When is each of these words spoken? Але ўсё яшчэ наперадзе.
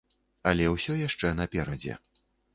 Але 0.51 0.65
ўсё 0.75 0.95
яшчэ 1.01 1.31
наперадзе. 1.43 2.01